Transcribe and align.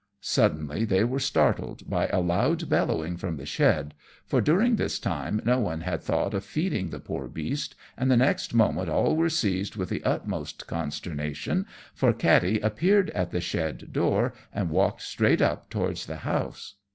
Suddenly 0.19 0.83
they 0.83 1.03
were 1.03 1.19
startled 1.19 1.87
by 1.87 2.07
a 2.07 2.21
loud 2.21 2.67
bellowing 2.67 3.17
from 3.17 3.37
the 3.37 3.45
shed, 3.45 3.93
for 4.25 4.41
during 4.41 4.75
this 4.75 4.97
time 4.97 5.39
no 5.45 5.59
one 5.59 5.81
had 5.81 6.01
thought 6.01 6.33
of 6.33 6.43
feeding 6.43 6.89
the 6.89 6.99
poor 6.99 7.27
beast, 7.27 7.75
and 7.95 8.09
the 8.09 8.17
next 8.17 8.51
moment 8.51 8.89
all 8.89 9.15
were 9.15 9.29
seized 9.29 9.75
with 9.75 9.89
the 9.89 10.03
utmost 10.03 10.65
consternation, 10.65 11.67
for 11.93 12.13
Katty 12.13 12.59
appeared 12.61 13.11
at 13.11 13.29
the 13.29 13.41
shed 13.41 13.93
door 13.93 14.33
and 14.51 14.71
walked 14.71 15.03
straight 15.03 15.39
up 15.39 15.69
towards 15.69 16.07
the 16.07 16.17
house. 16.25 16.77